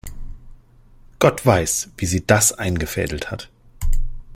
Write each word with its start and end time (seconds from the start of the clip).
Gott 1.19 1.45
weiß, 1.45 1.91
wie 1.95 2.07
sie 2.07 2.25
das 2.25 2.53
eingefädelt 2.53 3.29
hat. 3.29 3.51